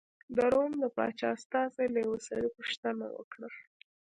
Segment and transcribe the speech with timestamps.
[0.35, 3.49] د روم د پاچا استازي له یوه سړي پوښتنه وکړه.